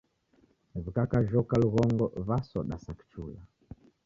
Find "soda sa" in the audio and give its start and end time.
2.49-2.91